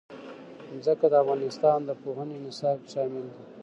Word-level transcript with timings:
ځمکه 0.83 1.07
د 1.09 1.13
افغانستان 1.23 1.79
د 1.85 1.91
پوهنې 2.01 2.37
نصاب 2.45 2.77
کې 2.83 2.89
شامل 2.93 3.23
دي. 3.33 3.43